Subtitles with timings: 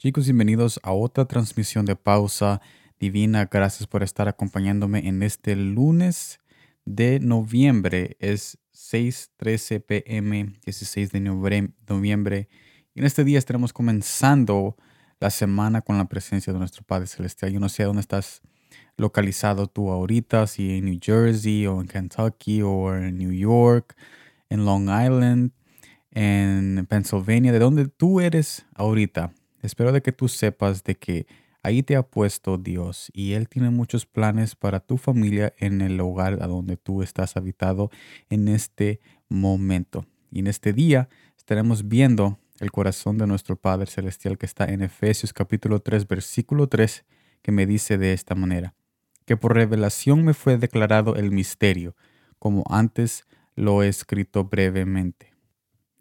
[0.00, 2.60] Chicos, bienvenidos a otra transmisión de pausa
[3.00, 3.48] divina.
[3.50, 6.38] Gracias por estar acompañándome en este lunes
[6.84, 8.16] de noviembre.
[8.20, 11.18] Es 6:13 pm, 16 de
[11.88, 12.48] noviembre.
[12.94, 14.76] Y en este día estaremos comenzando
[15.18, 17.50] la semana con la presencia de nuestro Padre Celestial.
[17.50, 18.40] Yo no sé dónde estás
[18.96, 23.96] localizado tú ahorita, si en New Jersey o en Kentucky o en New York,
[24.48, 25.50] en Long Island,
[26.12, 29.32] en Pennsylvania, de dónde tú eres ahorita.
[29.62, 31.26] Espero de que tú sepas de que
[31.62, 36.00] ahí te ha puesto Dios y Él tiene muchos planes para tu familia en el
[36.00, 37.90] hogar a donde tú estás habitado
[38.30, 40.06] en este momento.
[40.30, 44.82] Y en este día estaremos viendo el corazón de nuestro Padre Celestial que está en
[44.82, 47.04] Efesios capítulo 3 versículo 3
[47.42, 48.74] que me dice de esta manera,
[49.24, 51.94] que por revelación me fue declarado el misterio,
[52.38, 55.34] como antes lo he escrito brevemente.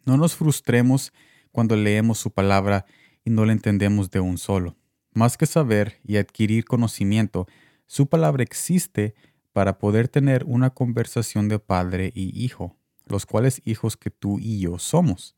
[0.06, 1.14] No nos frustremos
[1.52, 2.86] cuando leemos su palabra
[3.28, 4.78] y no la entendemos de un solo.
[5.12, 7.46] Más que saber y adquirir conocimiento,
[7.86, 9.16] su palabra existe
[9.52, 14.62] para poder tener una conversación de padre y hijo, los cuales hijos que tú y
[14.62, 15.36] yo somos.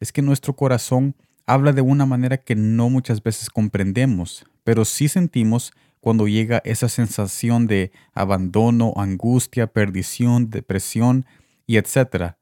[0.00, 1.14] Es que nuestro corazón
[1.46, 6.88] habla de una manera que no muchas veces comprendemos, pero sí sentimos cuando llega esa
[6.88, 11.24] sensación de abandono, angustia, perdición, depresión
[11.68, 12.34] y etc.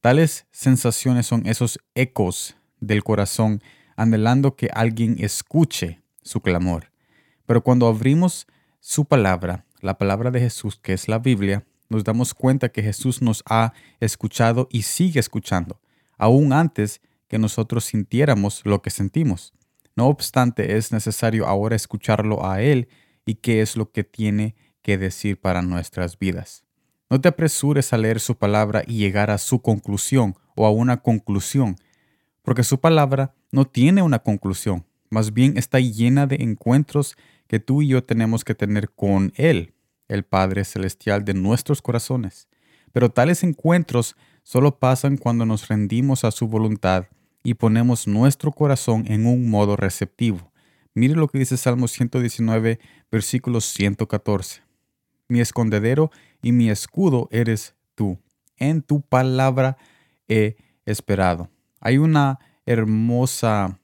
[0.00, 3.60] Tales sensaciones son esos ecos del corazón
[3.96, 6.90] anhelando que alguien escuche su clamor.
[7.46, 8.46] Pero cuando abrimos
[8.80, 13.20] su palabra, la palabra de Jesús, que es la Biblia, nos damos cuenta que Jesús
[13.22, 15.80] nos ha escuchado y sigue escuchando,
[16.16, 19.52] aún antes que nosotros sintiéramos lo que sentimos.
[19.94, 22.88] No obstante, es necesario ahora escucharlo a Él
[23.26, 26.64] y qué es lo que tiene que decir para nuestras vidas.
[27.10, 31.02] No te apresures a leer su palabra y llegar a su conclusión o a una
[31.02, 31.76] conclusión,
[32.42, 37.16] porque su palabra no tiene una conclusión, más bien está llena de encuentros
[37.46, 39.74] que tú y yo tenemos que tener con Él,
[40.08, 42.48] el Padre Celestial de nuestros corazones.
[42.92, 47.06] Pero tales encuentros solo pasan cuando nos rendimos a su voluntad
[47.42, 50.52] y ponemos nuestro corazón en un modo receptivo.
[50.94, 52.78] Mire lo que dice Salmo 119,
[53.10, 54.62] versículo 114.
[55.28, 56.10] Mi escondedero
[56.42, 58.18] y mi escudo eres tú.
[58.56, 59.78] En tu palabra
[60.28, 61.48] he esperado.
[61.82, 63.80] Hay una hermosa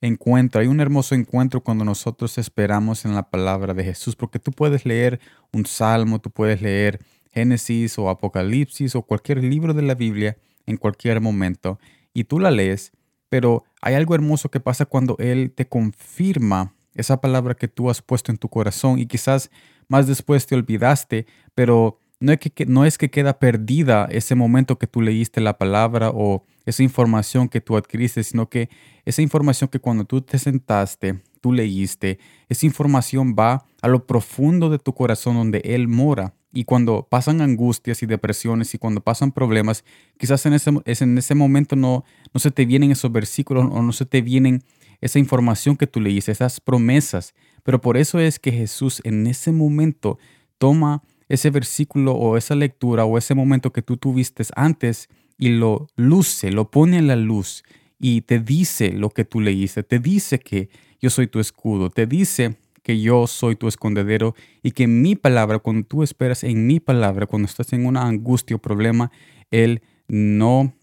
[0.00, 4.50] encuentro, hay un hermoso encuentro cuando nosotros esperamos en la palabra de Jesús, porque tú
[4.50, 5.20] puedes leer
[5.52, 7.00] un salmo, tú puedes leer
[7.30, 11.78] Génesis o Apocalipsis o cualquier libro de la Biblia en cualquier momento
[12.14, 12.92] y tú la lees,
[13.28, 18.00] pero hay algo hermoso que pasa cuando Él te confirma esa palabra que tú has
[18.00, 19.50] puesto en tu corazón y quizás
[19.88, 24.78] más después te olvidaste, pero no es que, no es que queda perdida ese momento
[24.78, 28.68] que tú leíste la palabra o esa información que tú adquiriste, sino que
[29.04, 34.70] esa información que cuando tú te sentaste, tú leíste, esa información va a lo profundo
[34.70, 36.34] de tu corazón donde Él mora.
[36.56, 39.84] Y cuando pasan angustias y depresiones y cuando pasan problemas,
[40.16, 43.92] quizás en ese, en ese momento no, no se te vienen esos versículos o no
[43.92, 44.62] se te vienen
[45.00, 47.34] esa información que tú leíste, esas promesas.
[47.64, 50.18] Pero por eso es que Jesús en ese momento
[50.58, 55.08] toma ese versículo o esa lectura o ese momento que tú tuviste antes
[55.38, 57.64] y lo luce, lo pone en la luz
[57.98, 60.68] y te dice lo que tú leíste, te dice que
[61.00, 65.58] yo soy tu escudo, te dice que yo soy tu escondedero y que mi palabra,
[65.58, 69.10] cuando tú esperas en mi palabra, cuando estás en una angustia o problema,
[69.50, 70.74] Él no,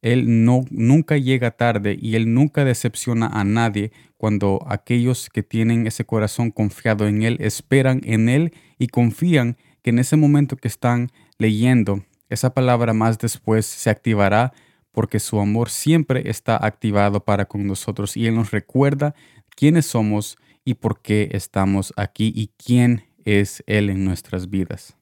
[0.00, 5.86] Él no, nunca llega tarde y Él nunca decepciona a nadie cuando aquellos que tienen
[5.86, 10.68] ese corazón confiado en Él esperan en Él y confían que en ese momento que
[10.68, 14.52] están leyendo esa palabra más después se activará
[14.92, 19.14] porque su amor siempre está activado para con nosotros y Él nos recuerda
[19.56, 24.96] quiénes somos y por qué estamos aquí y quién es Él en nuestras vidas.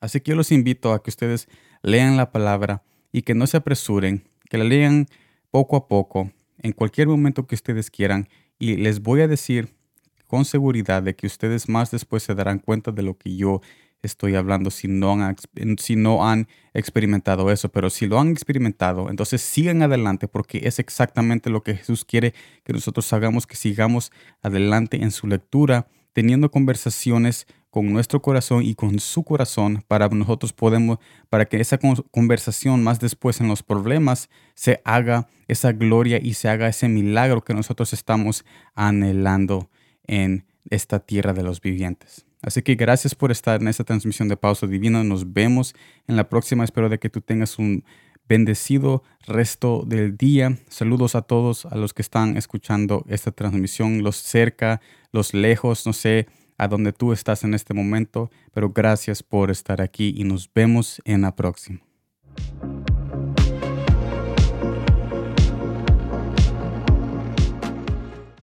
[0.00, 1.48] Así que yo los invito a que ustedes
[1.82, 2.82] lean la palabra
[3.12, 5.06] y que no se apresuren, que la lean
[5.50, 8.28] poco a poco, en cualquier momento que ustedes quieran
[8.58, 9.74] y les voy a decir
[10.26, 13.60] con seguridad de que ustedes más después se darán cuenta de lo que yo
[14.02, 15.36] estoy hablando si no, han,
[15.78, 20.78] si no han experimentado eso, pero si lo han experimentado, entonces sigan adelante porque es
[20.78, 22.34] exactamente lo que Jesús quiere
[22.64, 24.12] que nosotros hagamos, que sigamos
[24.42, 30.54] adelante en su lectura, teniendo conversaciones con nuestro corazón y con su corazón para nosotros
[30.54, 31.78] podemos, para que esa
[32.10, 37.44] conversación más después en los problemas se haga esa gloria y se haga ese milagro
[37.44, 39.68] que nosotros estamos anhelando
[40.04, 42.25] en esta tierra de los vivientes.
[42.46, 45.02] Así que gracias por estar en esta transmisión de Pausa Divina.
[45.02, 45.74] Nos vemos
[46.06, 46.62] en la próxima.
[46.62, 47.84] Espero de que tú tengas un
[48.28, 50.56] bendecido resto del día.
[50.68, 55.92] Saludos a todos a los que están escuchando esta transmisión, los cerca, los lejos, no
[55.92, 60.48] sé a dónde tú estás en este momento, pero gracias por estar aquí y nos
[60.54, 61.80] vemos en la próxima.